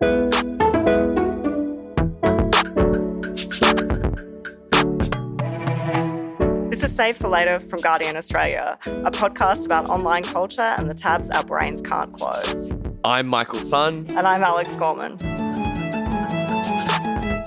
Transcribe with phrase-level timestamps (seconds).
[0.00, 0.12] This
[6.82, 11.28] is Save for Later from Guardian Australia, a podcast about online culture and the tabs
[11.28, 12.72] our brains can't close.
[13.04, 14.06] I'm Michael Sun.
[14.08, 15.18] And I'm Alyx Gorman.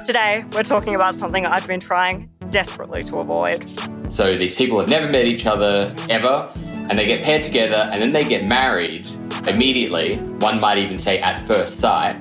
[0.05, 3.67] Today, we're talking about something I've been trying desperately to avoid.
[4.11, 6.51] So these people have never met each other ever,
[6.89, 9.09] and they get paired together, and then they get married
[9.47, 10.17] immediately.
[10.17, 12.15] One might even say at first sight,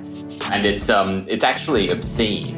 [0.50, 2.56] and it's um it's actually obscene.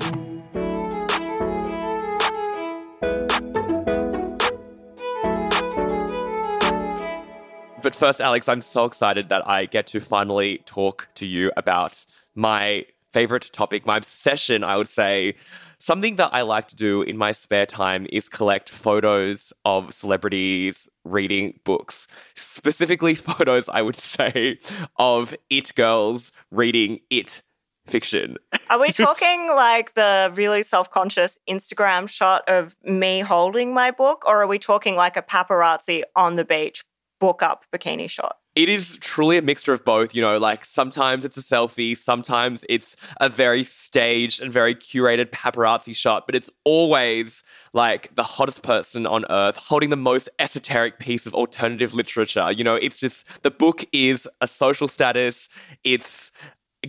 [7.82, 12.06] But first, Alyx, I'm so excited that I get to finally talk to you about
[12.34, 15.34] my favorite topic, my obsession, I would say.
[15.78, 20.88] Something that I like to do in my spare time is collect photos of celebrities
[21.04, 22.08] reading books.
[22.36, 24.58] Specifically, photos, I would say,
[24.96, 27.42] of it girls reading it
[27.86, 28.36] fiction.
[28.70, 34.24] Are we talking like the really self conscious Instagram shot of me holding my book,
[34.26, 36.84] or are we talking like a paparazzi on the beach
[37.20, 38.36] book up bikini shot?
[38.54, 40.14] It is truly a mixture of both.
[40.14, 45.30] You know, like sometimes it's a selfie, sometimes it's a very staged and very curated
[45.30, 47.42] paparazzi shot, but it's always
[47.72, 52.52] like the hottest person on earth holding the most esoteric piece of alternative literature.
[52.52, 55.48] You know, it's just the book is a social status,
[55.82, 56.30] it's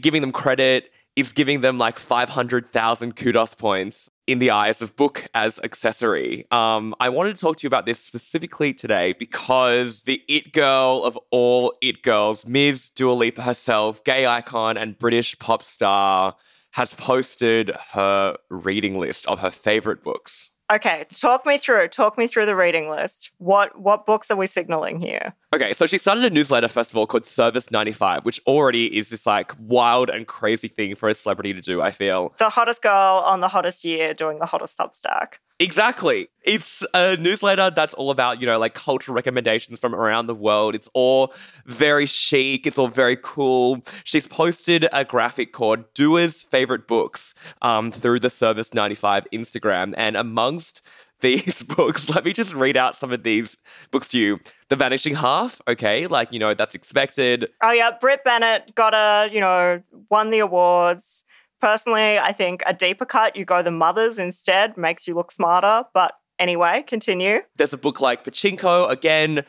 [0.01, 5.27] giving them credit, is giving them like 500,000 kudos points in the eyes of book
[5.33, 6.45] as accessory.
[6.51, 11.03] Um, I wanted to talk to you about this specifically today because the it girl
[11.05, 12.91] of all it girls, Ms.
[12.91, 16.35] Dua Lipa herself, gay icon and British pop star,
[16.71, 20.49] has posted her reading list of her favorite books.
[20.71, 21.89] Okay, talk me through.
[21.89, 23.31] Talk me through the reading list.
[23.37, 25.33] What what books are we signaling here?
[25.53, 29.09] Okay, so she started a newsletter first of all called Service 95, which already is
[29.09, 32.33] this like wild and crazy thing for a celebrity to do, I feel.
[32.39, 35.35] The hottest girl on the hottest year doing the hottest Substack.
[35.59, 36.27] Exactly.
[36.43, 40.75] It's a newsletter that's all about, you know, like cultural recommendations from around the world.
[40.75, 41.33] It's all
[41.65, 42.67] very chic.
[42.67, 43.81] It's all very cool.
[44.03, 49.93] She's posted a graphic called Dua's Favorite Books um, through the Service 95 Instagram.
[49.95, 50.81] And amongst
[51.21, 53.55] these books, let me just read out some of these
[53.89, 54.39] books to you.
[54.67, 57.49] The Vanishing Half, okay, like, you know, that's expected.
[57.63, 57.91] Oh, yeah.
[57.99, 61.23] Brit Bennett got a, you know, won the awards.
[61.61, 65.83] Personally, I think a deeper cut, you go the mothers instead, makes you look smarter.
[65.93, 67.41] But anyway, continue.
[67.55, 69.45] There's a book like Pachinko, again,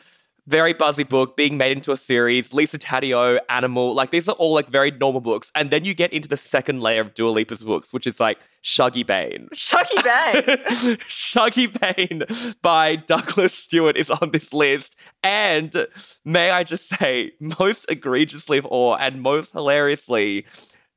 [0.47, 2.53] very buzzy book being made into a series.
[2.53, 5.51] Lisa Taddeo, Animal, like these are all like very normal books.
[5.53, 8.39] And then you get into the second layer of Dua Lipa's books, which is like
[8.63, 9.49] Shuggie Bain.
[9.53, 10.97] Shuggie Bain.
[11.09, 14.97] Shuggie Bain by Douglas Stuart is on this list.
[15.21, 15.85] And
[16.23, 20.45] may I just say, most egregiously of all and most hilariously,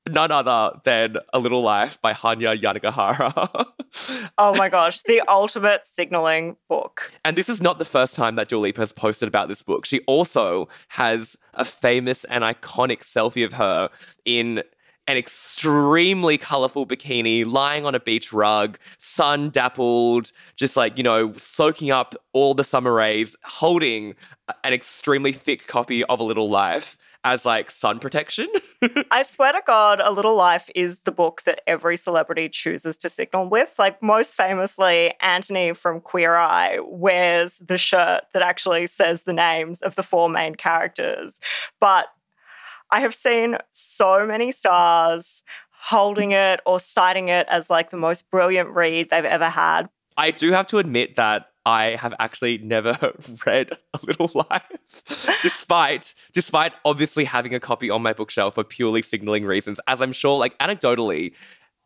[0.09, 3.67] none other than A Little Life by Hanya Yanagihara.
[4.39, 7.13] oh my gosh, the ultimate signaling book.
[7.25, 9.85] And this is not the first time that Dua has posted about this book.
[9.85, 13.91] She also has a famous and iconic selfie of her
[14.25, 14.63] in
[15.07, 21.33] an extremely colorful bikini lying on a beach rug, sun dappled, just like, you know,
[21.33, 24.15] soaking up all the summer rays, holding
[24.63, 28.49] an extremely thick copy of A Little Life as like sun protection.
[29.11, 33.09] I swear to God, A Little Life is the book that every celebrity chooses to
[33.09, 33.73] signal with.
[33.79, 39.83] Like, most famously, Anthony from Queer Eye wears the shirt that actually says the names
[39.83, 41.41] of the four main characters.
[41.79, 42.07] But
[42.91, 48.31] I have seen so many stars holding it or citing it as like the most
[48.31, 49.89] brilliant read they've ever had.
[50.17, 52.97] I do have to admit that I have actually never
[53.47, 59.03] read A Little Life, despite despite obviously having a copy on my bookshelf for purely
[59.03, 59.81] signaling reasons.
[59.87, 61.35] As I'm sure, like anecdotally,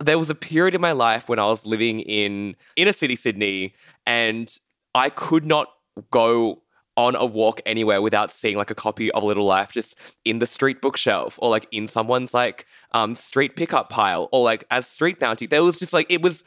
[0.00, 3.75] there was a period in my life when I was living in inner city Sydney,
[4.06, 4.56] and
[4.94, 5.69] I could not
[6.11, 6.62] go
[6.97, 10.38] on a walk anywhere without seeing like a copy of A Little Life just in
[10.38, 14.87] the street bookshelf or like in someone's like um street pickup pile or like as
[14.87, 15.47] street bounty.
[15.47, 16.44] There was just like it was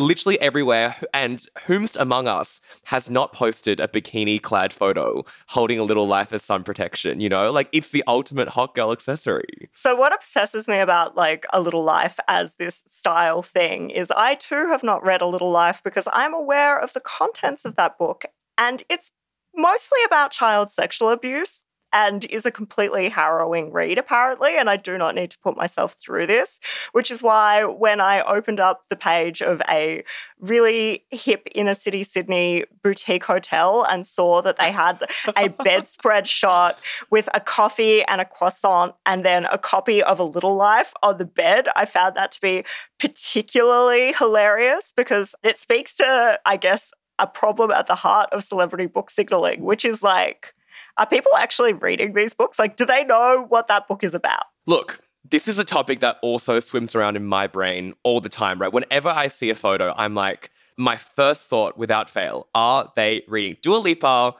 [0.00, 5.84] literally everywhere and whomst among us has not posted a bikini clad photo holding a
[5.84, 7.50] little life as sun protection you know?
[7.50, 9.68] Like it's the ultimate hot girl accessory.
[9.72, 14.34] So what obsesses me about like a little life as this style thing is I
[14.34, 17.98] too have not read a little life because I'm aware of the contents of that
[17.98, 18.24] book
[18.58, 19.12] and it's
[19.54, 24.96] mostly about child sexual abuse and is a completely harrowing read apparently and I do
[24.98, 26.60] not need to put myself through this
[26.92, 30.04] which is why when I opened up the page of a
[30.40, 35.02] really hip inner city Sydney boutique hotel and saw that they had
[35.36, 36.78] a bedspread shot
[37.10, 41.18] with a coffee and a croissant and then a copy of A Little Life on
[41.18, 41.68] the bed.
[41.76, 42.64] I found that to be
[42.98, 48.86] particularly hilarious because it speaks to, I guess, a problem at the heart of celebrity
[48.86, 50.54] book signaling, which is like,
[50.96, 52.58] are people actually reading these books?
[52.58, 54.44] Like, do they know what that book is about?
[54.66, 58.60] Look, this is a topic that also swims around in my brain all the time,
[58.60, 58.72] right?
[58.72, 63.56] Whenever I see a photo, I'm like, my first thought without fail, are they reading
[63.62, 64.34] Dua Lipa?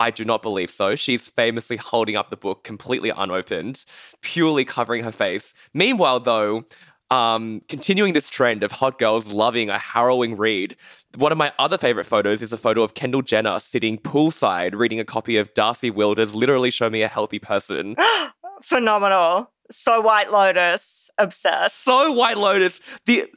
[0.00, 0.96] I do not believe so.
[0.96, 3.84] She's famously holding up the book completely unopened,
[4.20, 5.54] purely covering her face.
[5.72, 6.64] Meanwhile, though,
[7.12, 10.74] um, continuing this trend of hot girls loving a harrowing read,
[11.16, 14.98] one of my other favorite photos is a photo of Kendall Jenner sitting poolside reading
[14.98, 17.96] a copy of Darcy Wilder's Literally Show Me a Healthy Person.
[18.62, 19.50] Phenomenal.
[19.70, 21.84] So White Lotus, obsessed.
[21.84, 22.80] so White Lotus.
[23.04, 23.30] The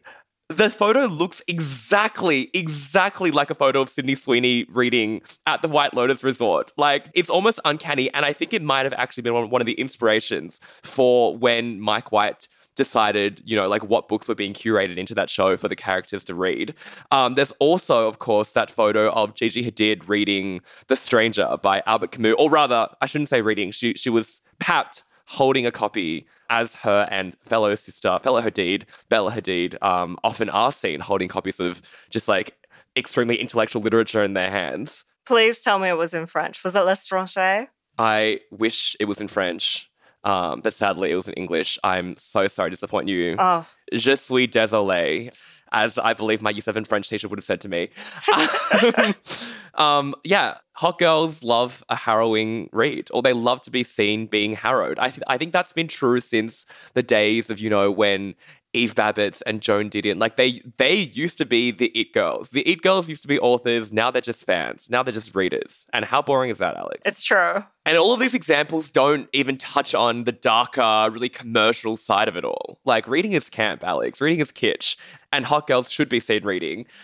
[0.47, 5.93] the photo looks exactly, exactly like a photo of Sydney Sweeney reading at the White
[5.93, 6.71] Lotus Resort.
[6.77, 9.65] Like it's almost uncanny, and I think it might have actually been one, one of
[9.65, 14.97] the inspirations for when Mike White decided, you know, like what books were being curated
[14.97, 16.73] into that show for the characters to read.
[17.11, 22.11] Um, there's also, of course, that photo of Gigi Hadid reading The Stranger by Albert
[22.11, 23.71] Camus, or rather, I shouldn't say reading.
[23.71, 29.31] She she was papped holding a copy as her and fellow sister, fellow Hadid, Bella
[29.31, 32.55] Hadid, um, often are seen holding copies of just like
[32.95, 35.05] extremely intellectual literature in their hands.
[35.25, 36.63] Please tell me it was in French.
[36.63, 37.67] Was it L'Étranger?
[37.97, 39.89] I wish it was in French,
[40.25, 41.79] um, but sadly it was in English.
[41.83, 43.35] I'm so sorry to disappoint you.
[43.39, 45.31] Oh, Je suis désolé,
[45.71, 47.89] as I believe my year seven French teacher would have said to me.
[49.75, 54.53] um, yeah, hot girls love a harrowing read, or they love to be seen being
[54.53, 54.99] harrowed.
[54.99, 58.35] I, th- I think that's been true since the days of, you know, when
[58.75, 62.49] Eve Babitz and Joan Didion, like they they used to be the it girls.
[62.49, 63.93] The it girls used to be authors.
[63.93, 64.87] Now they're just fans.
[64.89, 65.87] Now they're just readers.
[65.93, 67.01] And how boring is that, Alyx?
[67.05, 67.63] it's true.
[67.87, 72.35] And all of these examples don't even touch on the darker, really commercial side of
[72.35, 72.79] it all.
[72.83, 74.19] Like reading is camp, Alyx.
[74.19, 74.97] Reading is kitsch,
[75.31, 76.85] and hot girls should be seen reading.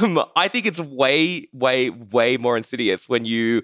[0.00, 3.62] Um, I think it's way, way, way more insidious when you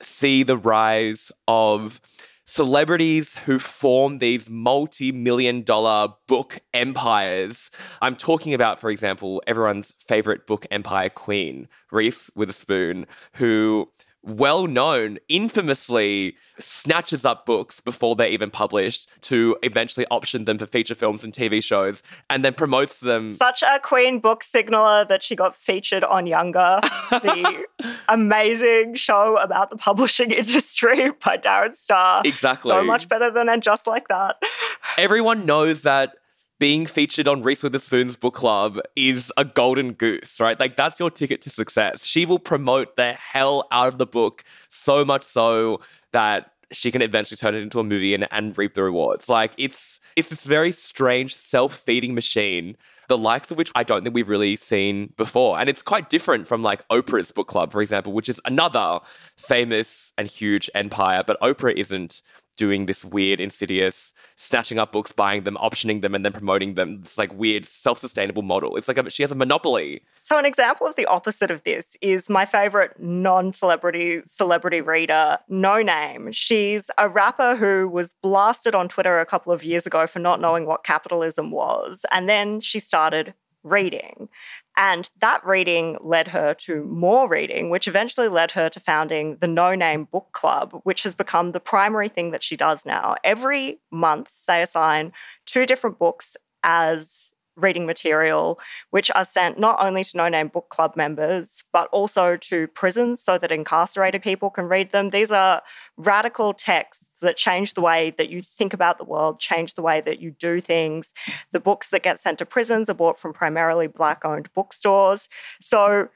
[0.00, 2.00] see the rise of
[2.48, 7.70] celebrities who form these multi-million dollar book empires.
[8.00, 13.90] I'm talking about, for example, everyone's favorite book empire queen, Reese Witherspoon, who
[14.22, 20.66] well known, infamously snatches up books before they're even published to eventually option them for
[20.66, 23.30] feature films and TV shows and then promotes them.
[23.30, 27.64] Such a queen book signaler that she got featured on Younger, the
[28.08, 32.22] amazing show about the publishing industry by Darren Star.
[32.24, 32.70] Exactly.
[32.70, 34.36] So much better than And Just Like That.
[34.98, 36.16] Everyone knows that
[36.58, 40.58] being featured on Reese Witherspoon's book club is a golden goose, right?
[40.58, 42.04] Like that's your ticket to success.
[42.04, 45.80] She will promote the hell out of the book so much so
[46.12, 49.28] that she can eventually turn it into a movie and, and reap the rewards.
[49.28, 54.14] Like it's it's this very strange self-feeding machine, the likes of which I don't think
[54.14, 55.60] we've really seen before.
[55.60, 58.98] And it's quite different from like Oprah's book club, for example, which is another
[59.36, 62.20] famous and huge empire, but Oprah isn't
[62.58, 67.00] doing this weird, insidious, snatching up books, buying them, optioning them, and then promoting them.
[67.02, 68.76] It's like weird, self-sustainable model.
[68.76, 70.02] It's like a, she has a monopoly.
[70.18, 75.38] So, an example of the opposite of this is my favorite non celebrity celebrity reader,
[75.50, 76.34] Noname.
[76.34, 80.40] She's a rapper who was blasted on Twitter a couple of years ago for not
[80.40, 82.04] knowing what capitalism was.
[82.10, 84.28] And then she started reading.
[84.76, 89.46] And that reading led her to more reading, which eventually led her to founding the
[89.46, 93.16] Noname Book Club, which has become the primary thing that she does now.
[93.24, 95.12] Every month, they assign
[95.46, 98.58] two different books as reading material,
[98.90, 103.38] which are sent not only to Noname book club members, but also to prisons so
[103.38, 105.10] that incarcerated people can read them.
[105.10, 105.62] These are
[105.96, 110.00] radical texts that change the way that you think about the world, change the way
[110.00, 111.12] that you do things.
[111.52, 115.28] The books that get sent to prisons are bought from primarily Black owned bookstores.
[115.60, 116.08] So,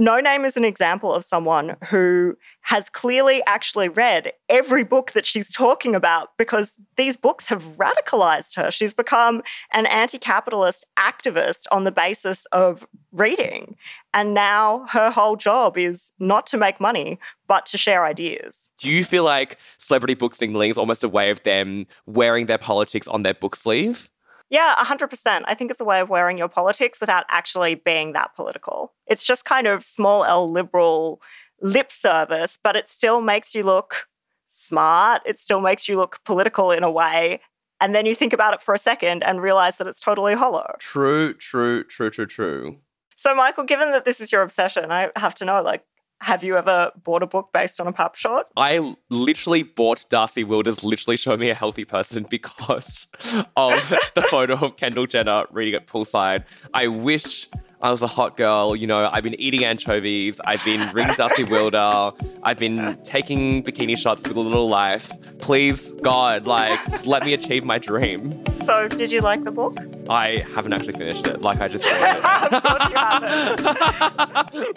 [0.00, 5.52] Noname is an example of someone who has clearly actually read every book that she's
[5.52, 8.70] talking about because these books have radicalized her.
[8.70, 13.76] She's become an anti capitalist activist on the basis of reading.
[14.14, 18.72] And now her whole job is not to make money, but to share ideas.
[18.78, 22.58] Do you feel like celebrity book signaling is almost a way of them wearing their
[22.58, 24.08] politics on their book sleeve?
[24.52, 25.42] Yeah, 100%.
[25.46, 28.92] I think it's a way of wearing your politics without actually being that political.
[29.06, 31.22] It's just kind of small L liberal
[31.62, 34.06] lip service, but it still makes you look
[34.50, 35.22] smart.
[35.24, 37.40] It still makes you look political in a way.
[37.80, 40.76] And then you think about it for a second and realize that it's totally hollow.
[40.80, 42.76] True, true, true, true, true.
[43.16, 45.82] So, Michael, given that this is your obsession, I have to know like,
[46.22, 48.48] have you ever bought a book based on a pap shot?
[48.56, 53.08] I literally bought Darcy Wilder's Literally Show Me a Healthy Person because
[53.56, 56.44] of the photo of Kendall Jenner reading it poolside.
[56.72, 57.48] I wish
[57.80, 58.76] I was a hot girl.
[58.76, 60.40] You know, I've been eating anchovies.
[60.46, 62.12] I've been reading Darcy Wilder.
[62.44, 65.10] I've been taking bikini shots with a little life.
[65.38, 68.44] Please, God, like, just let me achieve my dream.
[68.64, 69.76] So, did you like the book?
[70.08, 71.42] I haven't actually finished it.
[71.42, 71.84] Like, I just.
[72.52, 72.96] of course you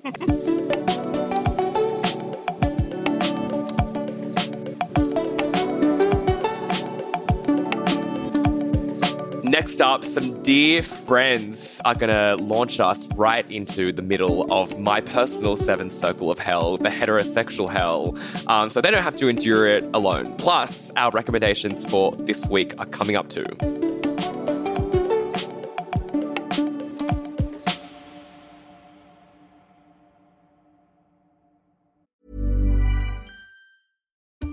[0.10, 1.32] haven't.
[9.56, 14.78] Next up, some dear friends are going to launch us right into the middle of
[14.82, 19.30] my personal seventh circle of hell, the heterosexual hell, um, so they don't have to
[19.30, 20.36] endure it alone.
[20.36, 23.46] Plus, our recommendations for this week are coming up too.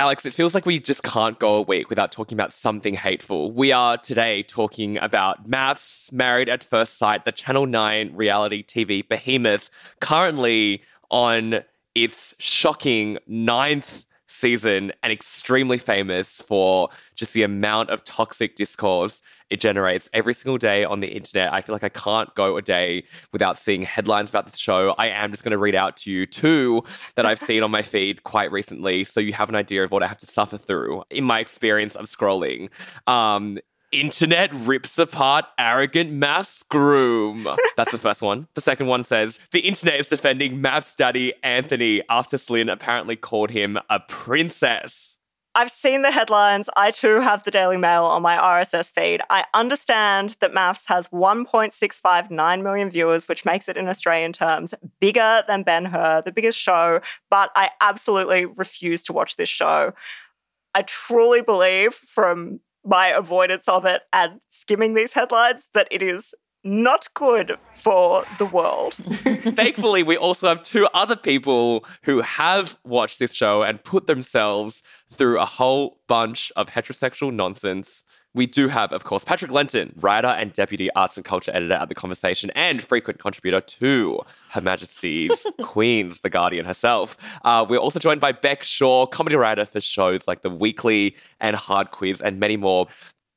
[0.00, 3.52] Alyx, it feels like we just can't go a week without talking about something hateful.
[3.52, 9.08] We are today talking about MAFS, Married at First Sight, the Channel 9 reality TV
[9.08, 9.70] behemoth,
[10.00, 10.82] currently
[11.12, 11.62] on
[11.94, 19.60] its shocking ninth season and extremely famous for just the amount of toxic discourse it
[19.60, 21.52] generates every single day on the internet.
[21.52, 24.94] I feel like I can't go a day without seeing headlines about this show.
[24.98, 26.82] I am just going to read out to you two
[27.14, 30.02] that I've seen on my feed quite recently so you have an idea of what
[30.02, 32.70] I have to suffer through in my experience of scrolling.
[33.06, 33.58] Um,
[34.00, 37.48] Internet rips apart arrogant MAFS groom.
[37.76, 38.48] That's the first one.
[38.54, 43.50] The second one says the internet is defending MAFS daddy Anthony after Selin apparently called
[43.50, 45.18] him a princess.
[45.54, 46.68] I've seen the headlines.
[46.76, 49.20] I too have the Daily Mail on my RSS feed.
[49.30, 55.44] I understand that MAFS has 1.659 million viewers, which makes it in Australian terms bigger
[55.46, 59.92] than Ben Hur, the biggest show, but I absolutely refuse to watch this show.
[60.74, 66.34] I truly believe from my avoidance of it and skimming these headlines that it is
[66.64, 68.94] not good for the world.
[68.94, 74.82] Thankfully, we also have two other people who have watched this show and put themselves
[75.12, 78.04] through a whole bunch of heterosexual nonsense.
[78.34, 81.88] We do have, of course, Patrick Lenton, writer and deputy arts and culture editor at
[81.88, 87.16] The Conversation and frequent contributor to Her Majesty's Queen's The Guardian herself.
[87.44, 91.54] Uh, we're also joined by Bec Shaw, comedy writer for shows like The Weekly and
[91.54, 92.88] Hard Quiz and many more.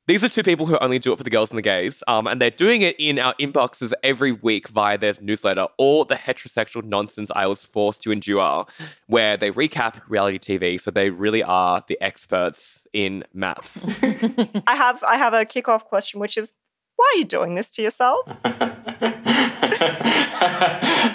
[0.08, 2.26] These are two people who only do it for the girls and the gays, um,
[2.26, 6.82] and they're doing it in our inboxes every week via their newsletter, or the heterosexual
[6.82, 8.64] nonsense I was forced to endure,
[9.06, 10.80] where they recap reality TV.
[10.80, 14.62] So they really are the experts in MAFS.
[14.66, 16.54] I have I have a kickoff question, which is
[16.96, 18.42] why are you doing this to yourselves?
[18.46, 18.54] um,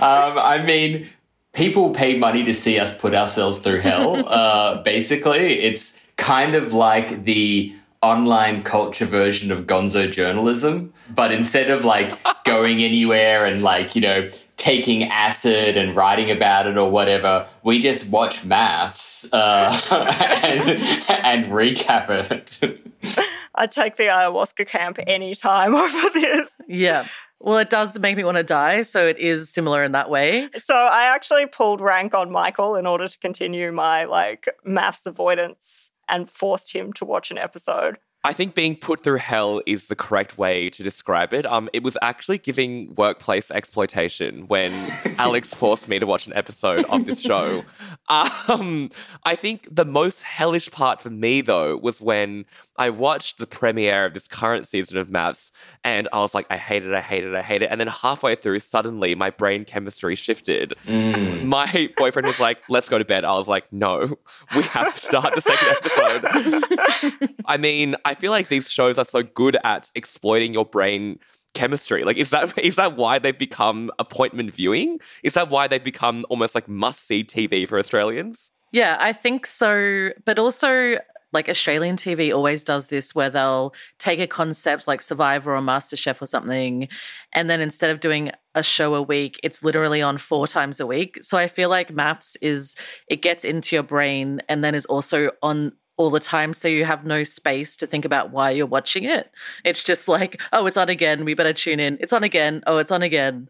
[0.01, 1.09] I mean,
[1.53, 4.23] people pay money to see us put ourselves through hell.
[4.27, 11.69] Uh, basically, it's kind of like the online culture version of gonzo journalism, but instead
[11.69, 12.11] of like
[12.43, 17.79] going anywhere and like, you know, taking acid and writing about it or whatever, we
[17.79, 19.81] just watch MAFS uh,
[20.43, 20.69] and,
[21.09, 22.79] and recap it.
[23.55, 26.55] I'd take the ayahuasca camp anytime over this.
[26.67, 27.07] Yeah.
[27.39, 30.47] Well, it does make me want to die, so it is similar in that way.
[30.59, 35.91] So I actually pulled rank on Michael in order to continue my like MAFS avoidance
[36.09, 37.97] and forced him to watch an episode.
[38.25, 41.45] I think being put through hell is the correct way to describe it.
[41.45, 44.71] Um, it was actually giving workplace exploitation when
[45.17, 47.63] Alyx forced me to watch an episode of this show.
[48.09, 48.89] Um,
[49.23, 52.45] I think the most hellish part for me, though, was when
[52.77, 55.51] I watched the premiere of this current season of MAFS
[55.83, 57.67] and I was like, I hate it, I hate it, I hate it.
[57.69, 60.73] And then halfway through, suddenly my brain chemistry shifted.
[60.85, 61.45] Mm.
[61.45, 63.25] My boyfriend was like, let's go to bed.
[63.25, 64.17] I was like, no,
[64.55, 67.35] we have to start the second episode.
[67.45, 71.19] I mean, I feel like these shows are so good at exploiting your brain
[71.53, 72.03] chemistry.
[72.03, 74.99] Like, is that is that why they've become appointment viewing?
[75.23, 78.51] Is that why they've become almost like must see TV for Australians?
[78.71, 80.09] Yeah, I think so.
[80.25, 80.97] But also,
[81.33, 86.21] like Australian TV always does this where they'll take a concept like Survivor or MasterChef
[86.21, 86.87] or something,
[87.33, 90.87] and then instead of doing a show a week, it's literally on four times a
[90.87, 91.17] week.
[91.21, 92.75] So I feel like MAFS is
[93.07, 96.85] it gets into your brain and then is also on all the time so you
[96.85, 99.31] have no space to think about why you're watching it.
[99.63, 101.97] It's just like, oh, it's on again, we better tune in.
[101.99, 102.63] It's on again.
[102.67, 103.47] Oh, it's on again.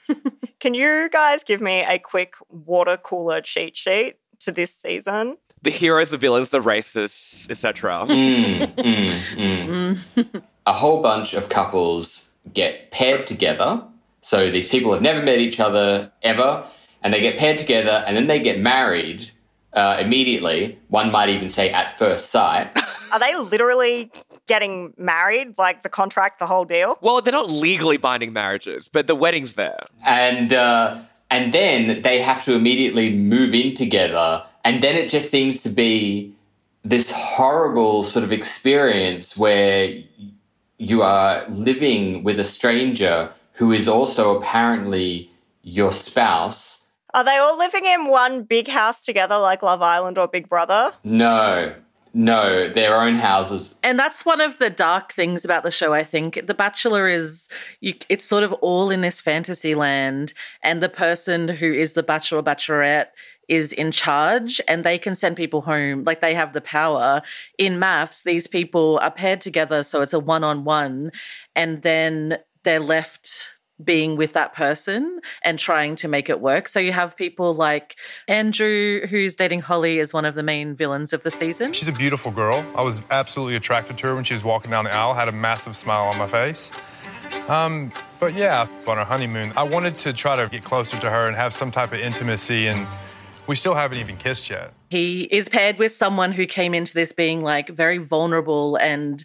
[0.60, 5.36] Can you guys give me a quick water cooler cheat sheet to this season?
[5.62, 8.06] The heroes, the villains, the racists, etc.
[8.08, 10.42] Mm, mm, mm.
[10.66, 13.82] a whole bunch of couples get paired together.
[14.22, 16.64] So these people have never met each other ever,
[17.02, 19.30] and they get paired together, and then they get married
[19.72, 20.78] uh, immediately.
[20.88, 22.70] One might even say at first sight.
[23.12, 24.10] Are they literally
[24.46, 25.58] getting married?
[25.58, 26.98] Like the contract, the whole deal?
[27.00, 29.86] Well, they're not legally binding marriages, but the wedding's there.
[30.04, 35.30] And uh, and then they have to immediately move in together, and then it just
[35.30, 36.34] seems to be
[36.84, 40.02] this horrible sort of experience where
[40.78, 45.30] you are living with a stranger who is also apparently
[45.62, 46.80] your spouse.
[47.12, 50.92] Are they all living in one big house together like Love Island or Big Brother?
[51.04, 51.74] No,
[52.12, 53.74] no, their own houses.
[53.82, 56.46] And that's one of the dark things about the show, I think.
[56.46, 57.48] The Bachelor is,
[57.80, 62.02] you, it's sort of all in this fantasy land, and the person who is the
[62.02, 63.08] Bachelor or Bachelorette
[63.48, 66.04] is in charge and they can send people home.
[66.04, 67.20] Like they have the power.
[67.58, 71.10] In MAFS, these people are paired together, so it's a one on one,
[71.56, 73.50] and then they're left
[73.84, 76.68] being with that person and trying to make it work.
[76.68, 77.96] So you have people like
[78.28, 81.72] Andrew, who's dating Holly, is one of the main villains of the season.
[81.72, 82.64] She's a beautiful girl.
[82.74, 85.32] I was absolutely attracted to her when she was walking down the aisle, had a
[85.32, 86.70] massive smile on my face.
[87.48, 91.26] Um, but yeah, on our honeymoon, I wanted to try to get closer to her
[91.26, 92.86] and have some type of intimacy, and
[93.46, 94.72] we still haven't even kissed yet.
[94.90, 99.24] He is paired with someone who came into this being like very vulnerable and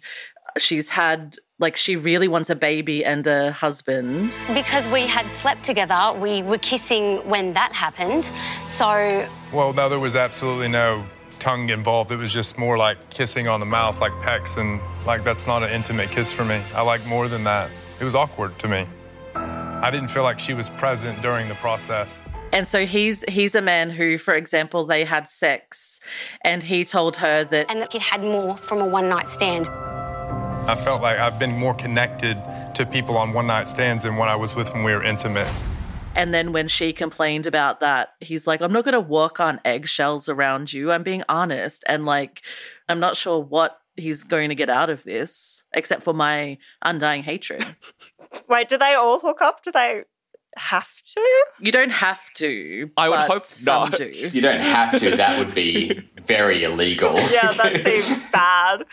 [0.58, 4.36] she's had like she really wants a baby and a husband.
[4.52, 8.26] Because we had slept together, we were kissing when that happened.
[8.66, 9.28] So.
[9.52, 11.04] Well, no, there was absolutely no
[11.38, 12.12] tongue involved.
[12.12, 15.62] It was just more like kissing on the mouth, like pecks, and like that's not
[15.62, 16.62] an intimate kiss for me.
[16.74, 17.70] I like more than that.
[18.00, 18.86] It was awkward to me.
[19.34, 22.18] I didn't feel like she was present during the process.
[22.52, 26.00] And so he's he's a man who, for example, they had sex,
[26.42, 29.68] and he told her that and that he'd had more from a one night stand.
[30.66, 32.42] I felt like I've been more connected
[32.74, 35.48] to people on one night stands than when I was with when we were intimate.
[36.16, 39.60] And then when she complained about that, he's like, I'm not going to walk on
[39.64, 40.90] eggshells around you.
[40.90, 41.84] I'm being honest.
[41.86, 42.42] And like,
[42.88, 47.22] I'm not sure what he's going to get out of this except for my undying
[47.22, 47.64] hatred.
[48.48, 49.62] Wait, do they all hook up?
[49.62, 50.02] Do they
[50.56, 51.44] have to?
[51.60, 52.90] You don't have to.
[52.96, 53.98] I would hope some not.
[53.98, 54.10] do.
[54.32, 55.16] You don't have to.
[55.16, 57.14] That would be very illegal.
[57.36, 58.84] Yeah, that seems bad.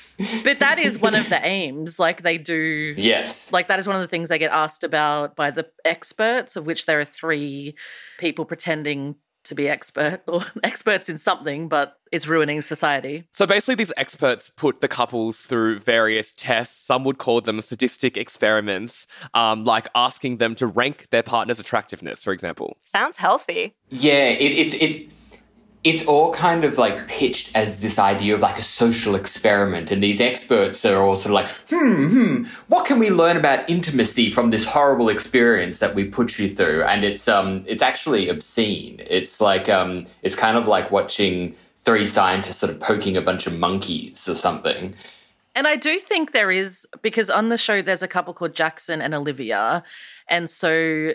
[0.43, 1.99] But that is one of the aims.
[1.99, 2.93] Like they do.
[2.97, 3.51] Yes.
[3.53, 6.65] Like that is one of the things they get asked about by the experts, of
[6.65, 7.75] which there are three
[8.17, 9.15] people pretending
[9.45, 13.27] to be expert or experts in something, but it's ruining society.
[13.31, 16.85] So basically, these experts put the couples through various tests.
[16.85, 22.23] Some would call them sadistic experiments, um, like asking them to rank their partner's attractiveness,
[22.23, 22.77] for example.
[22.81, 23.75] Sounds healthy.
[23.89, 25.09] Yeah, it, it's it
[25.83, 30.01] it's all kind of like pitched as this idea of like a social experiment, and
[30.01, 34.29] these experts are all sort of like, hmm, hmm, what can we learn about intimacy
[34.29, 36.83] from this horrible experience that we put you through?
[36.83, 39.01] And it's um, it's actually obscene.
[39.09, 43.45] It's like um, it's kind of like watching three scientists sort of poking a bunch
[43.45, 44.95] of monkeys or something.
[45.55, 49.01] And I do think there is because on the show there's a couple called Jackson
[49.01, 49.83] and Olivia,
[50.29, 51.13] and so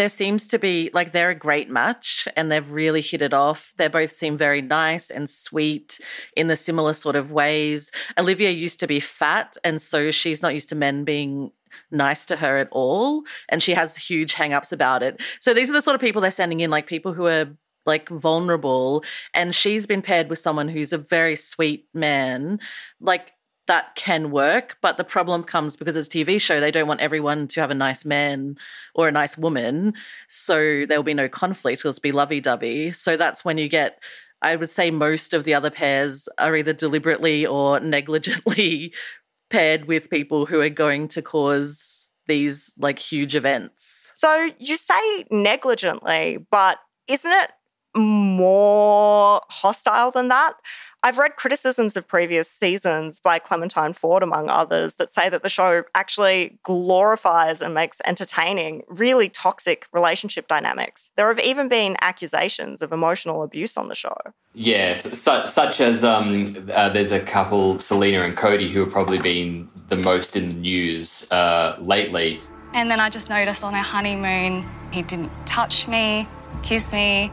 [0.00, 3.74] there seems to be like they're a great match and they've really hit it off.
[3.76, 6.00] They both seem very nice and sweet
[6.34, 7.92] in the similar sort of ways.
[8.16, 11.52] Olivia used to be fat, and so she's not used to men being
[11.90, 13.24] nice to her at all.
[13.50, 15.20] And she has huge hang ups about it.
[15.38, 18.08] So these are the sort of people they're sending in, like people who are like
[18.08, 19.04] vulnerable.
[19.34, 22.58] And she's been paired with someone who's a very sweet man.
[23.02, 23.32] Like
[23.70, 24.76] that can work.
[24.80, 27.70] But the problem comes because it's a TV show, they don't want everyone to have
[27.70, 28.58] a nice man
[28.96, 29.94] or a nice woman.
[30.26, 32.90] So there'll be no conflict, it'll just be lovey dovey.
[32.90, 34.02] So that's when you get.
[34.42, 38.92] I would say most of the other pairs are either deliberately or negligently
[39.50, 44.10] paired with people who are going to cause these like huge events.
[44.14, 47.50] So you say negligently, but isn't it
[47.94, 50.54] more hostile than that.
[51.02, 55.48] I've read criticisms of previous seasons by Clementine Ford, among others, that say that the
[55.48, 61.10] show actually glorifies and makes entertaining really toxic relationship dynamics.
[61.16, 64.16] There have even been accusations of emotional abuse on the show.
[64.52, 69.18] Yes, such, such as um, uh, there's a couple, Selena and Cody, who have probably
[69.18, 72.40] been the most in the news uh, lately.
[72.74, 76.28] And then I just noticed on our honeymoon, he didn't touch me,
[76.62, 77.32] kiss me,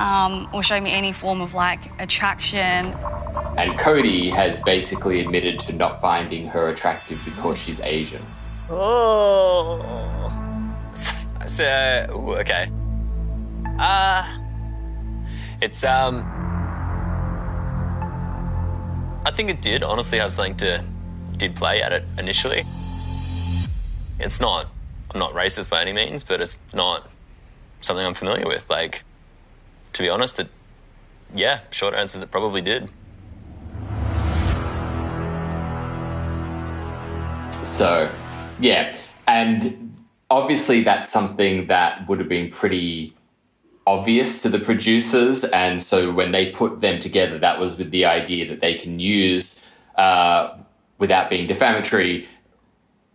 [0.00, 2.96] um, or show me any form of like attraction.
[3.56, 8.24] And Cody has basically admitted to not finding her attractive because she's Asian.
[8.70, 9.78] Oh.
[11.46, 11.64] So,
[12.40, 12.70] okay.
[13.78, 14.38] Uh,
[15.60, 16.24] it's, um,
[19.26, 20.82] I think it did honestly have something to,
[21.36, 22.64] did play at it initially.
[24.18, 24.66] It's not,
[25.12, 27.06] I'm not racist by any means, but it's not
[27.80, 28.68] something I'm familiar with.
[28.70, 29.02] Like,
[29.92, 30.48] to be honest, that
[31.34, 32.90] yeah, short answer that probably did.
[37.64, 38.10] So,
[38.60, 39.94] yeah, and
[40.28, 43.14] obviously that's something that would have been pretty
[43.86, 48.04] obvious to the producers, and so when they put them together, that was with the
[48.04, 49.62] idea that they can use,
[49.96, 50.56] uh,
[50.98, 52.28] without being defamatory,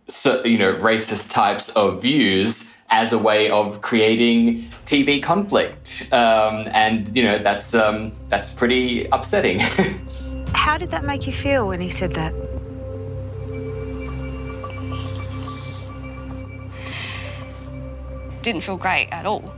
[0.08, 6.68] so, you know, racist types of views as a way of creating TV conflict, um,
[6.72, 9.58] and you know that's um, that's pretty upsetting.
[10.52, 12.32] How did that make you feel when he said that?
[18.42, 19.52] Didn't feel great at all.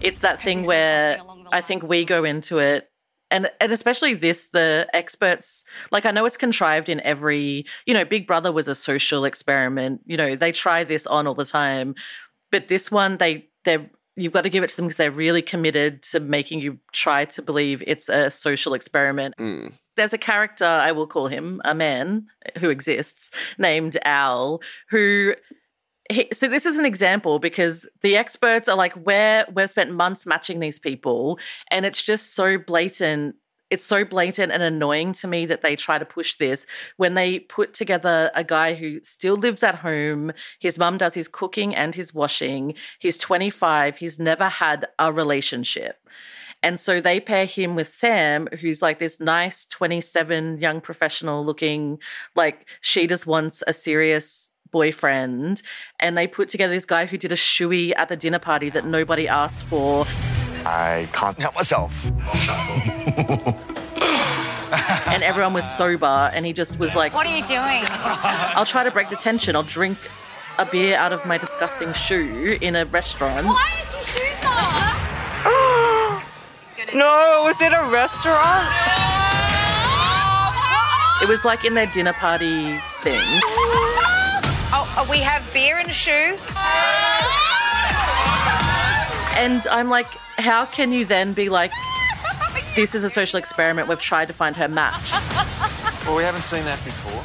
[0.00, 1.18] It's that thing where
[1.52, 2.88] I think we go into it
[3.30, 8.04] and and especially this the experts like i know it's contrived in every you know
[8.04, 11.94] big brother was a social experiment you know they try this on all the time
[12.50, 15.42] but this one, they they you've got to give it to them because they're really
[15.42, 19.34] committed to making you try to believe it's a social experiment.
[19.38, 19.72] Mm.
[19.96, 22.26] There's a character, I will call him a man
[22.58, 25.34] who exists named Al, who
[26.10, 30.26] he, so this is an example because the experts are like, where we've spent months
[30.26, 31.38] matching these people,
[31.70, 33.36] and it's just so blatant
[33.70, 37.40] it's so blatant and annoying to me that they try to push this when they
[37.40, 40.32] put together a guy who still lives at home.
[40.58, 42.74] His mum does his cooking and his washing.
[42.98, 43.96] He's 25.
[43.96, 45.98] He's never had a relationship.
[46.62, 52.00] And so they pair him with Sam, who's like this nice 27 young professional looking,
[52.34, 55.62] like she just wants a serious boyfriend.
[56.00, 58.84] And they put together this guy who did a shoey at the dinner party that
[58.84, 60.04] nobody asked for.
[60.70, 61.90] I can't help myself.
[65.08, 67.84] and everyone was sober, and he just was like, What are you doing?
[68.54, 69.56] I'll try to break the tension.
[69.56, 69.96] I'll drink
[70.58, 73.46] a beer out of my disgusting shoe in a restaurant.
[73.46, 74.92] Why is his shoes off?
[76.94, 78.68] no, was it a restaurant?
[81.20, 83.18] It was like in their dinner party thing.
[84.70, 86.38] Oh, we have beer and a shoe.
[89.38, 91.70] And I'm like, how can you then be like,
[92.74, 93.86] this is a social experiment.
[93.86, 95.12] We've tried to find her match.
[96.04, 97.24] Well, we haven't seen that before.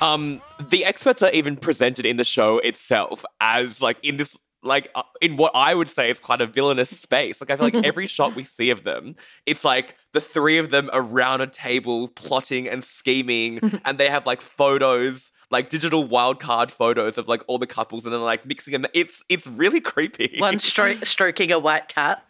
[0.00, 4.90] Um, the experts are even presented in the show itself as like in this like
[4.94, 7.40] uh, in what I would say is quite a villainous space.
[7.40, 9.14] Like I feel like every shot we see of them,
[9.46, 14.26] it's like the three of them around a table plotting and scheming, and they have
[14.26, 18.72] like photos, like digital wildcard photos of like all the couples, and then like mixing
[18.72, 18.86] them.
[18.94, 20.36] It's it's really creepy.
[20.38, 22.24] One stro- stroking a white cat.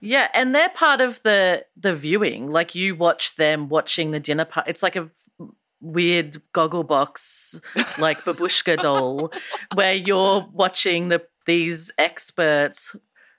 [0.00, 2.50] yeah, and they're part of the the viewing.
[2.50, 4.70] Like you watch them watching the dinner party.
[4.70, 5.08] It's like a
[5.80, 7.60] weird goggle box
[7.98, 9.32] like babushka doll
[9.74, 12.94] where you're watching the these experts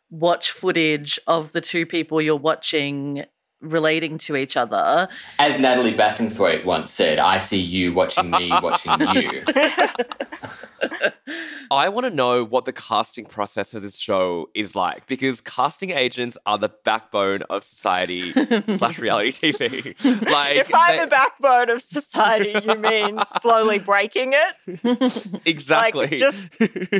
[0.10, 3.24] watch footage of the two people you're watching
[3.64, 5.08] relating to each other.
[5.40, 9.44] As Natalie Bassingthwaighte once said, I see you watching me watching you.
[11.72, 15.92] I want to know what the casting process of this show is like because casting
[15.92, 18.32] agents are the backbone of society
[18.78, 20.30] slash reality TV.
[20.30, 25.42] Like, if I'm they- the backbone of society, you mean slowly breaking it?
[25.46, 26.08] exactly.
[26.08, 26.52] Like just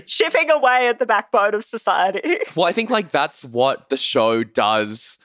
[0.08, 2.40] chipping away at the backbone of society.
[2.56, 5.18] Well, I think like that's what the show does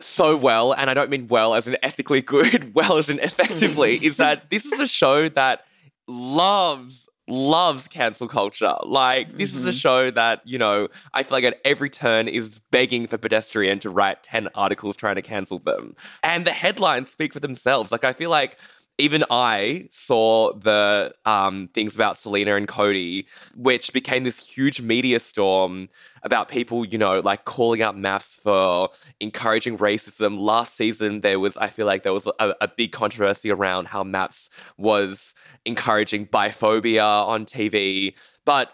[0.00, 3.96] so well, and I don't mean well as in ethically good, well as in effectively,
[4.04, 5.64] is that this is a show that
[6.06, 8.74] loves loves cancel culture.
[8.84, 9.76] Like this is a mm-hmm.
[9.76, 13.90] show that, you know, I feel like at every turn is begging for pedestrian to
[13.90, 15.94] write 10 articles trying to cancel them.
[16.22, 17.92] And the headlines speak for themselves.
[17.92, 18.56] Like I feel like
[18.98, 25.20] even I saw the um, things about Selena and Cody, which became this huge media
[25.20, 25.88] storm
[26.24, 30.40] about people, you know, like calling out MAFS for encouraging racism.
[30.40, 34.02] Last season, there was, I feel like there was a, a big controversy around how
[34.02, 35.32] MAFS was
[35.64, 38.14] encouraging biphobia on TV.
[38.44, 38.72] But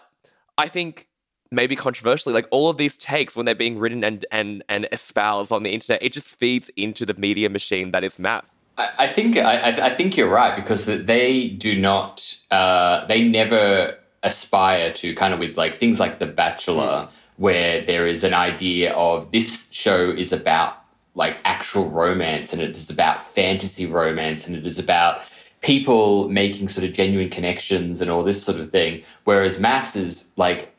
[0.57, 1.07] I think
[1.51, 5.51] maybe controversially, like all of these takes when they're being written and and and espoused
[5.51, 8.55] on the internet, it just feeds into the media machine that is MAFS.
[8.77, 13.97] I, I think I, I- think you're right because they do not uh, they never
[14.23, 18.93] aspire to kind of with like things like The Bachelor, where there is an idea
[18.93, 20.77] of this show is about
[21.13, 25.21] like actual romance and it is about fantasy romance and it is about
[25.61, 29.01] people making sort of genuine connections and all this sort of thing.
[29.23, 30.71] Whereas MAFS is like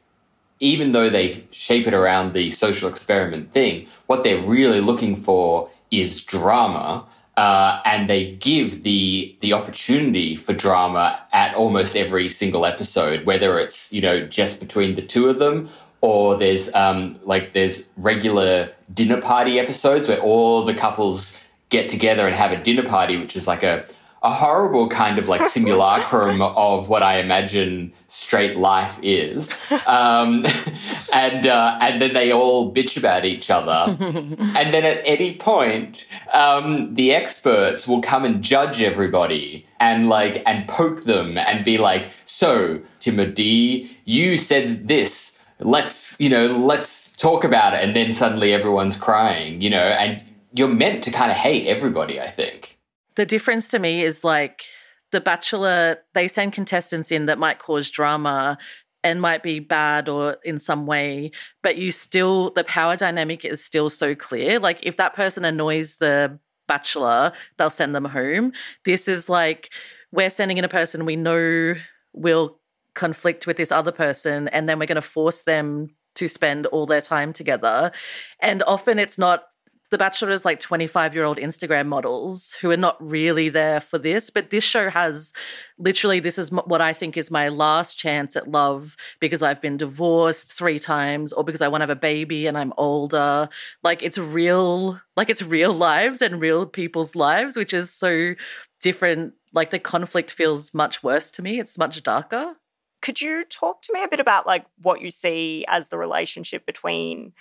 [0.60, 5.70] even though they shape it around the social experiment thing, what they're really looking for
[5.90, 7.06] is drama.
[7.36, 13.58] Uh, and they give the the opportunity for drama at almost every single episode, whether
[13.58, 15.68] it's you know just between the two of them,
[16.00, 22.26] or there's um, like there's regular dinner party episodes where all the couples get together
[22.26, 23.84] and have a dinner party, which is like a
[24.26, 29.60] a horrible kind of like simulacrum of what I imagine straight life is.
[29.86, 30.44] Um,
[31.12, 33.96] and uh, and then they all bitch about each other.
[34.00, 40.42] and then at any point, um, the experts will come and judge everybody and like
[40.44, 45.38] and poke them and be like, "So, Timothy, you said this.
[45.60, 50.20] Let's you know, let's talk about it." And then suddenly everyone's crying, you know, and
[50.52, 52.20] you're meant to kind of hate everybody.
[52.20, 52.75] I think.
[53.16, 54.64] The difference to me is like
[55.10, 58.58] The Bachelor, they send contestants in that might cause drama
[59.02, 61.30] and might be bad or in some way,
[61.62, 64.58] but you still, the power dynamic is still so clear.
[64.58, 68.52] Like if that person annoys the Bachelor, they'll send them home.
[68.84, 69.70] This is like,
[70.10, 71.74] we're sending in a person we know
[72.12, 72.58] will
[72.94, 76.86] conflict with this other person, and then we're going to force them to spend all
[76.86, 77.92] their time together.
[78.40, 79.44] And often it's not
[79.90, 83.98] the Bachelor is like 25 year old Instagram models who are not really there for
[83.98, 84.30] this.
[84.30, 85.32] But this show has
[85.78, 89.76] literally, this is what I think is my last chance at love because I've been
[89.76, 93.48] divorced three times or because I want to have a baby and I'm older.
[93.82, 98.34] Like it's real, like it's real lives and real people's lives, which is so
[98.80, 99.34] different.
[99.52, 101.60] Like the conflict feels much worse to me.
[101.60, 102.54] It's much darker.
[103.02, 106.66] Could you talk to me a bit about like what you see as the relationship
[106.66, 107.34] between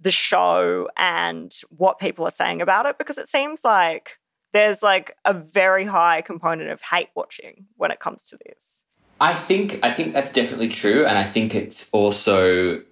[0.00, 2.98] the show and what people are saying about it?
[2.98, 4.18] Because it seems like
[4.52, 8.84] there's like a very high component of hate watching when it comes to this.
[9.20, 12.82] I think I think that's definitely true, and I think it's also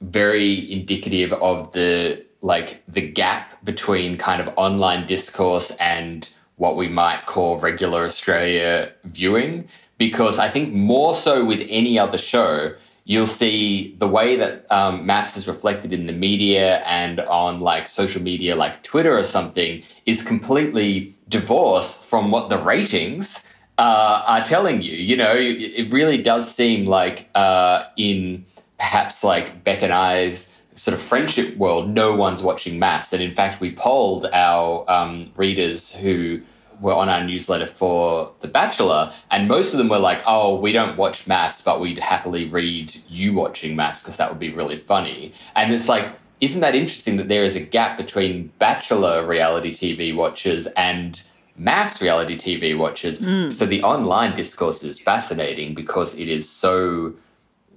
[0.00, 6.88] very indicative of the like the gap between kind of online discourse and what we
[6.88, 9.68] might call regular Australia viewing.
[9.98, 12.74] Because I think more so with any other show,
[13.12, 17.86] you'll see the way that um, MAFS is reflected in the media and on like
[17.86, 23.44] social media like Twitter or something is completely divorced from what the ratings
[23.76, 24.94] uh, are telling you.
[24.94, 28.46] You know, it really does seem like uh, in
[28.78, 33.12] perhaps like Bec and I's sort of friendship world, no one's watching MAFS.
[33.12, 36.40] And in fact, we polled our um, readers who
[36.82, 40.72] were on our newsletter for The Bachelor, and most of them were like, "Oh, we
[40.72, 44.76] don't watch MAFS, but we'd happily read you watching MAFS because that would be really
[44.76, 49.70] funny." And it's like, isn't that interesting that there is a gap between Bachelor reality
[49.70, 51.22] TV watchers and
[51.58, 53.20] MAFS reality TV watchers?
[53.20, 53.50] Hmm.
[53.50, 57.14] So the online discourse is fascinating because it is so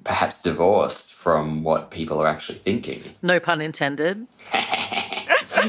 [0.04, 3.04] perhaps divorced from what people are actually thinking.
[3.22, 4.26] No pun intended.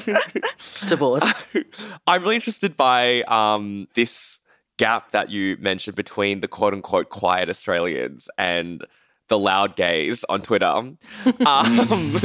[0.87, 1.45] Divorce.
[2.07, 4.39] I'm really interested by um, this
[4.79, 8.85] gap that you mentioned between the quote unquote quiet Australians and
[9.29, 10.67] the loud gays on Twitter.
[10.67, 10.99] Um,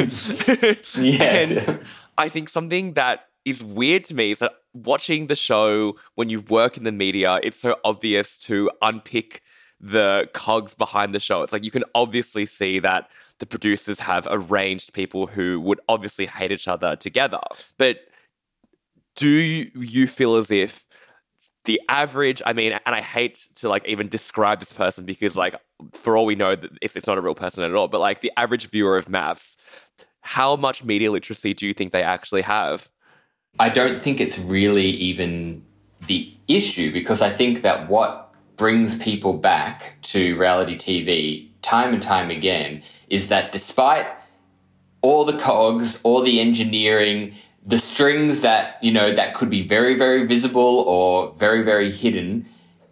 [0.97, 1.67] Yes.
[1.67, 1.79] And
[2.17, 6.41] I think something that is weird to me is that watching the show when you
[6.41, 9.41] work in the media, it's so obvious to unpick
[9.81, 11.41] the cogs behind the show.
[11.41, 16.27] It's like you can obviously see that the producers have arranged people who would obviously
[16.27, 17.41] hate each other together.
[17.77, 18.01] But
[19.15, 20.85] do you feel as if
[21.65, 25.55] the average i mean and i hate to like even describe this person because like
[25.93, 28.31] for all we know if it's not a real person at all but like the
[28.37, 29.57] average viewer of MAFS
[30.21, 32.89] how much media literacy do you think they actually have
[33.59, 35.63] I don't think it's really even
[36.07, 38.30] the issue because I think that what
[38.61, 44.05] brings people back to reality TV time and time again is that despite
[45.01, 47.33] all the cogs, all the engineering,
[47.65, 52.45] the strings that, you know, that could be very, very visible or very, very hidden,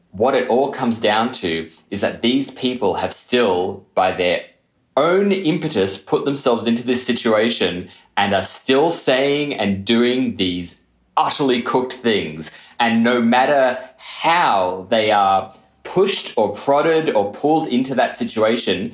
[0.10, 4.44] what it all comes down to is that these people have still, by their
[4.98, 10.82] own impetus, put themselves into this situation and are still saying and doing these
[11.16, 12.52] utterly cooked things.
[12.80, 15.54] And no matter how they are
[15.94, 18.94] pushed or prodded or pulled into that situation,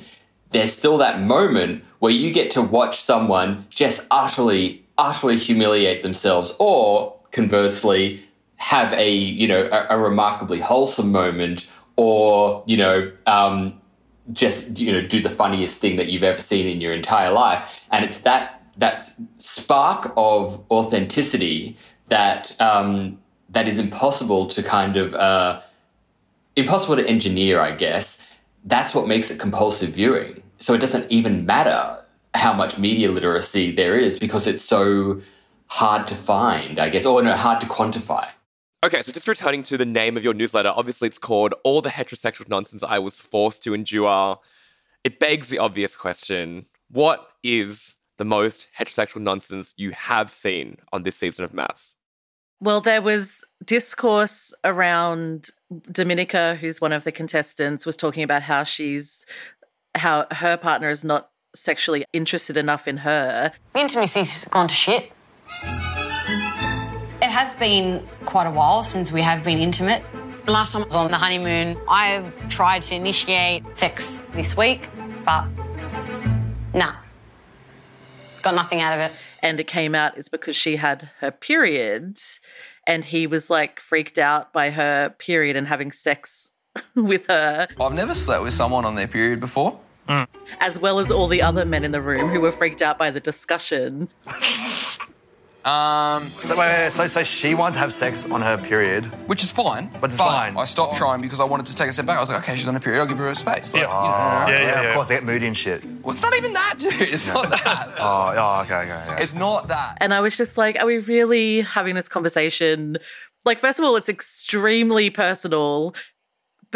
[0.52, 6.54] there's still that moment where you get to watch someone just utterly, utterly humiliate themselves,
[6.58, 8.22] or conversely,
[8.56, 13.78] have a you know a, a remarkably wholesome moment, or you know um,
[14.32, 17.62] just you know do the funniest thing that you've ever seen in your entire life,
[17.90, 19.02] and it's that that
[19.38, 21.76] spark of authenticity
[22.08, 23.18] that um,
[23.50, 25.60] that is impossible to kind of uh,
[26.56, 28.26] impossible to engineer, I guess.
[28.64, 30.42] That's what makes it compulsive viewing.
[30.58, 32.02] So it doesn't even matter
[32.34, 35.20] how much media literacy there is because it's so
[35.66, 38.28] hard to find, I guess, or no, hard to quantify.
[38.84, 41.88] okay so just returning to the name of your newsletter obviously it's called all the
[41.88, 44.38] heterosexual nonsense i was forced to endure
[45.02, 51.02] it begs the obvious question what is the most heterosexual nonsense you have seen on
[51.02, 51.96] this season of MAFS
[52.60, 58.64] Well, there was discourse around Domenica, who's one of the contestants, was talking about how
[58.64, 59.26] she's
[59.94, 63.52] how her partner is not sexually interested enough in her.
[63.72, 65.10] The Intimacy's gone to shit.
[67.22, 70.04] It has been quite a while since we have been intimate.
[70.44, 74.88] The last time I was on the honeymoon, I tried to initiate sex this week,
[75.24, 75.46] but
[76.72, 76.94] nah.
[78.42, 79.12] Got nothing out of it.
[79.42, 82.18] And it came out is because she had her period
[82.86, 86.50] and he was like freaked out by her period and having sex
[86.94, 89.78] with her, I've never slept with someone on their period before.
[90.60, 93.10] as well as all the other men in the room who were freaked out by
[93.10, 94.08] the discussion.
[95.66, 99.04] Um, So, wait, wait, so, so she wanted to have sex on her period.
[99.28, 99.90] which is fine.
[100.00, 100.56] But it's fine.
[100.56, 102.18] I stopped trying because I wanted to take a step back.
[102.18, 103.00] I was like, okay, she's on a period.
[103.00, 103.72] I'll give her a space.
[103.74, 105.84] Like, you know, Oh, yeah, of course, they get moody and shit.
[106.02, 106.92] Well, it's not even that, dude.
[107.00, 107.88] It's not that.
[107.98, 109.22] Oh, oh okay, okay, okay.
[109.22, 109.98] It's not that.
[110.00, 112.98] And I was just like, are we really having this conversation?
[113.44, 115.94] Like, first of all, it's extremely personal.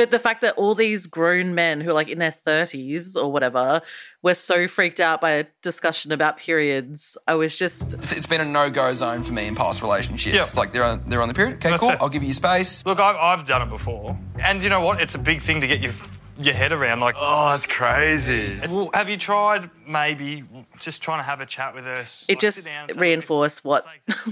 [0.00, 3.30] But the fact that all these grown men who are like in their 30s or
[3.30, 3.82] whatever
[4.22, 7.92] were so freaked out by a discussion about periods, I was just.
[8.16, 10.38] It's been a no-go zone for me in past relationships.
[10.38, 11.56] It's like they're on, they're on the period.
[11.56, 11.90] Okay, That's cool.
[11.90, 11.98] it.
[12.00, 12.82] I'll give you space.
[12.86, 14.18] Look, I've, I've done it before.
[14.38, 15.02] And you know what?
[15.02, 15.92] It's a big thing to get your,
[16.38, 17.00] your head around.
[17.00, 18.58] Like, oh, that's crazy.
[18.70, 20.44] Well, have you tried maybe
[20.78, 22.06] just trying to have a chat with her?
[22.26, 23.84] It just reinforced what.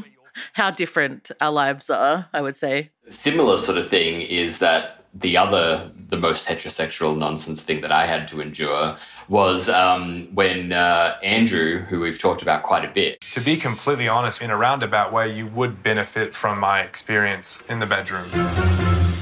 [0.52, 2.90] How different our lives are, I would say.
[3.08, 8.06] Similar sort of thing is that the other, the most heterosexual nonsense thing that I
[8.06, 8.96] had to endure
[9.28, 14.08] was um, when uh, Andrew, who we've talked about quite a bit, To be completely
[14.08, 18.28] honest, in a roundabout way, you would benefit from my experience in the bedroom.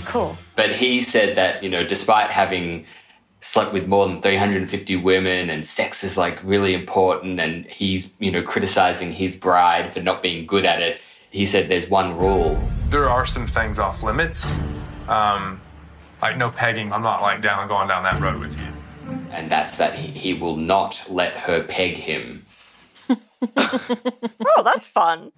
[0.04, 0.37] Cool.
[0.54, 2.85] But he said that, you know, despite having
[3.40, 8.30] slept with more than 350 women and sex is like really important and he's, you
[8.30, 12.61] know, criticizing his bride for not being good at it, he said there's one rule.
[12.88, 14.59] There are some things off limits,
[15.09, 15.61] um,
[16.22, 16.93] like no pegging.
[16.93, 18.66] I'm not like down going down that road with you.
[19.30, 22.45] And that's that he, he will not let her peg him.
[24.59, 25.30] Oh, that's fun.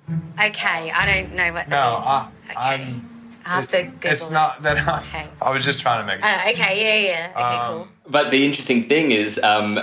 [0.42, 2.56] Okay, I don't know what No, that is.
[2.56, 3.08] I, I'm.
[3.44, 4.86] I have to Google It's not that.
[4.86, 5.26] I, Okay.
[5.42, 6.24] I was just trying to make.
[6.24, 7.30] Uh, okay, yeah, yeah.
[7.32, 7.88] Okay, Um, cool.
[8.10, 9.78] But the interesting thing is, um,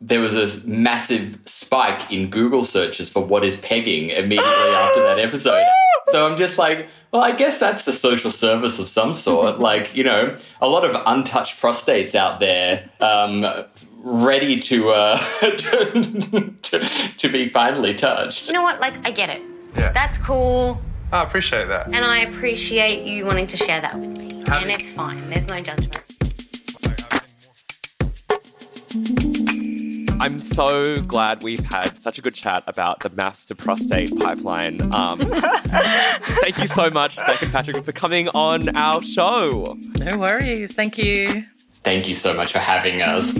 [0.00, 5.18] there was a massive spike in Google searches for what is pegging immediately after that
[5.18, 5.64] episode.
[6.10, 9.58] So I'm just like, well, I guess that's the social service of some sort.
[9.70, 13.44] like, you know, a lot of untouched prostates out there, um,
[13.98, 16.80] ready to, uh, to, to
[17.18, 18.46] to be finally touched.
[18.46, 18.80] You know what?
[18.80, 19.42] Like, I get it.
[19.76, 19.92] Yeah.
[19.92, 20.80] That's cool,
[21.12, 21.86] I appreciate that.
[21.86, 24.42] and I appreciate you wanting to share that with me.
[24.48, 25.30] And it's fine.
[25.30, 25.96] There's no judgment.
[30.20, 34.94] I'm so glad we've had such a good chat about the master prostate pipeline.
[34.94, 35.18] Um,
[36.42, 39.78] thank you so much, Nathan Patrick, for coming on our show.
[39.96, 40.74] No worries.
[40.74, 41.46] Thank you.
[41.84, 43.34] Thank you so much for having us.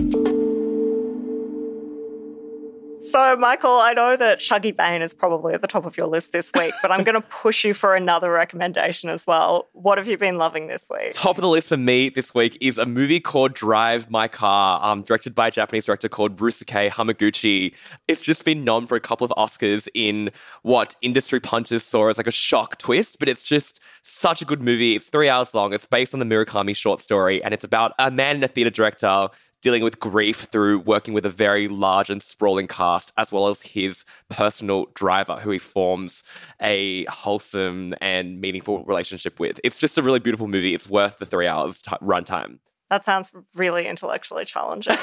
[3.11, 6.31] So, Michael, I know that Shuggie Bain is probably at the top of your list
[6.31, 9.67] this week, but I'm going to push you for another recommendation as well.
[9.73, 11.11] What have you been loving this week?
[11.11, 14.81] Top of the list for me this week is a movie called Drive My Car,
[14.81, 17.75] um, directed by a Japanese director called Ryusuke Hamaguchi.
[18.07, 20.31] It's just been nom for a couple of Oscars in
[20.61, 24.61] what industry punches saw as like a shock twist, but it's just such a good
[24.61, 24.95] movie.
[24.95, 25.73] It's three hours long.
[25.73, 28.69] It's based on the Murakami short story, and it's about a man and a theatre
[28.69, 29.27] director
[29.61, 33.61] dealing with grief through working with a very large and sprawling cast, as well as
[33.61, 36.23] his personal driver, who he forms
[36.61, 39.59] a wholesome and meaningful relationship with.
[39.63, 40.73] It's just a really beautiful movie.
[40.73, 42.59] It's worth the three hours t- runtime.
[42.89, 44.93] That sounds really intellectually challenging.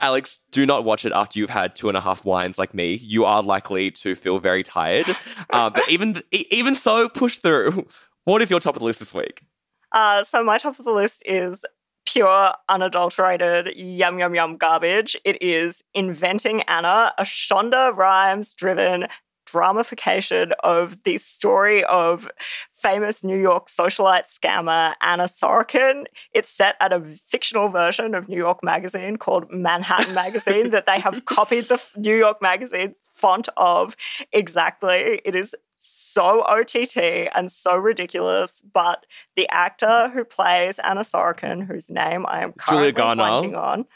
[0.00, 2.94] Alyx, do not watch it after you've had two and a half wines like me.
[2.94, 5.04] You are likely to feel very tired.
[5.50, 7.86] Uh, but even even so, push through.
[8.24, 9.42] What is your top of the list this week?
[9.92, 11.62] Uh, so my top of the list is
[12.06, 15.16] pure, unadulterated, yum yum yum garbage.
[15.24, 19.06] It is Inventing Anna, a Shonda Rhimes driven
[19.46, 22.28] dramification of the story of
[22.72, 26.04] famous New York socialite scammer Anna Sorokin.
[26.32, 30.98] It's set at a fictional version of New York Magazine called Manhattan Magazine that they
[30.98, 33.96] have copied the New York Magazine's font of
[34.32, 35.20] exactly.
[35.24, 36.96] It is so OTT
[37.34, 39.06] and so ridiculous, but
[39.36, 43.22] the actor who plays Anna Sorokin, whose name I am Julia currently Garner.
[43.22, 43.86] blanking on,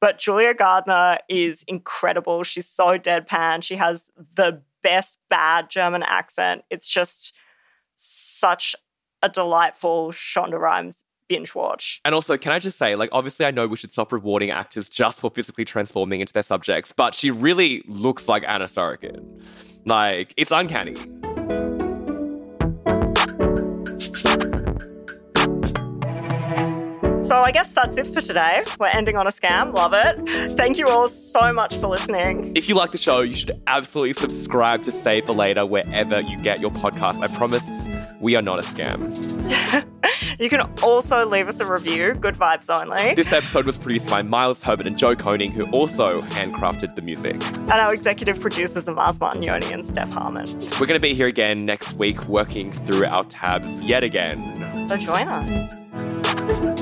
[0.00, 2.42] but Julia Garner is incredible.
[2.42, 3.62] She's so deadpan.
[3.62, 6.62] She has the best bad German accent.
[6.70, 7.34] It's just
[7.96, 8.74] such
[9.22, 12.00] a delightful Shonda Rhimes binge watch.
[12.04, 14.88] And also, can I just say, like, obviously, I know we should stop rewarding actors
[14.88, 19.42] just for physically transforming into their subjects, but she really looks like Anna Sorokin.
[19.84, 20.96] Like, it's uncanny.
[27.26, 28.62] So I guess that's it for today.
[28.78, 29.74] We're ending on a scam.
[29.74, 30.56] Love it.
[30.56, 32.52] Thank you all so much for listening.
[32.54, 36.40] If you like the show, you should absolutely subscribe to Save for Later wherever you
[36.40, 37.20] get your podcast.
[37.20, 37.84] I promise
[38.20, 39.86] we are not a scam.
[40.38, 43.14] You can also leave us a review, good vibes only.
[43.14, 47.42] This episode was produced by Miles Herbert and Joe Koning, who also handcrafted the music.
[47.54, 50.46] And our executive producers are Mars Martignoni and Steph Harmon.
[50.78, 54.88] We're going to be here again next week working through our tabs yet again.
[54.88, 56.75] So join us.